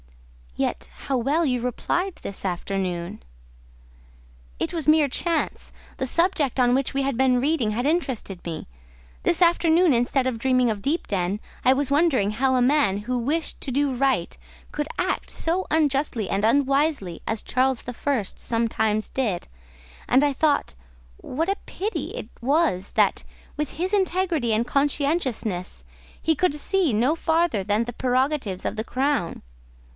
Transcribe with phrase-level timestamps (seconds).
[0.55, 3.23] "Yet how well you replied this afternoon."
[4.59, 8.67] "It was mere chance; the subject on which we had been reading had interested me.
[9.23, 13.61] This afternoon, instead of dreaming of Deepden, I was wondering how a man who wished
[13.61, 14.35] to do right
[14.71, 19.47] could act so unjustly and unwisely as Charles the First sometimes did;
[20.09, 20.73] and I thought
[21.17, 23.23] what a pity it was that,
[23.55, 25.85] with his integrity and conscientiousness,
[26.19, 29.43] he could see no farther than the prerogatives of the crown.